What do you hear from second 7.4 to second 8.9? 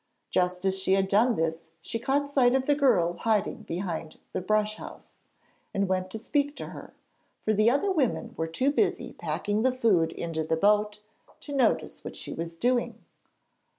for the other women were too